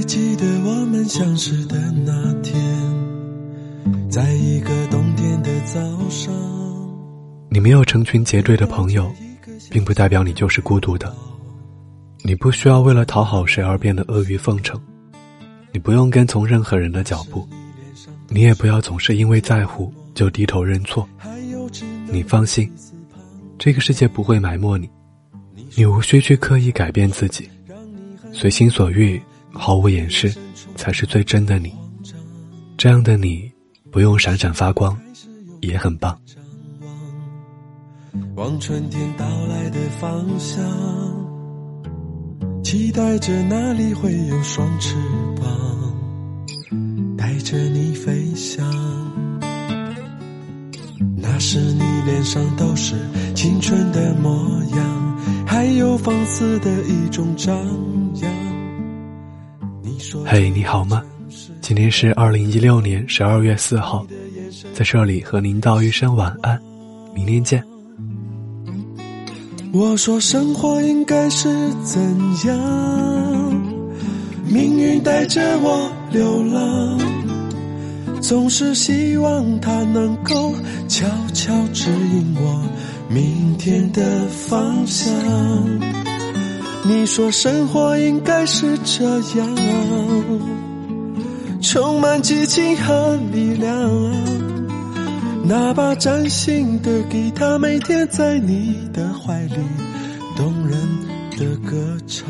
[0.00, 2.58] 还记得我们相识的那天，
[4.08, 6.32] 在一个冬天的早上。
[7.50, 9.12] 你没有成群结队的朋友，
[9.70, 11.14] 并不代表你就是孤独的。
[12.22, 14.80] 你不需要为了讨好谁而变得阿谀奉承，
[15.70, 17.46] 你不用跟从任何人的脚步，
[18.30, 21.06] 你也不要总是因为在乎就低头认错。
[22.10, 22.72] 你放心，
[23.58, 24.88] 这个世界不会埋没你，
[25.76, 27.50] 你无需去刻意改变自己，
[28.32, 29.20] 随心所欲，
[29.52, 30.34] 毫无掩饰，
[30.76, 31.72] 才是最真的你。
[32.76, 33.50] 这样的你，
[33.90, 34.98] 不用闪闪发光，
[35.60, 36.18] 也很棒。
[38.36, 40.64] 望春天到来的方向。
[42.62, 44.94] 期待着那里会有双翅
[45.36, 45.96] 膀，
[47.18, 48.64] 带着你飞翔。
[51.16, 52.94] 那时你脸上都是
[53.34, 57.56] 青春的模样，还有放肆的一种张
[58.22, 58.49] 扬。
[60.26, 61.02] 嘿，你好吗？
[61.60, 64.06] 今天是二零一六年十二月四号，
[64.74, 66.60] 在这里和您道一声晚安，
[67.14, 67.64] 明天见。
[69.72, 71.48] 我说生活应该是
[71.84, 72.00] 怎
[72.46, 73.62] 样？
[74.46, 76.98] 命运带着我流浪，
[78.20, 80.52] 总是希望它能够
[80.88, 82.62] 悄悄指引我
[83.08, 86.09] 明天的方向。
[86.82, 89.04] 你说生活应该是这
[89.38, 89.56] 样，
[91.60, 93.70] 充满激情和力量。
[95.44, 99.56] 那把崭新的吉他，每天在你的怀里，
[100.36, 100.78] 动人
[101.38, 102.24] 的歌唱。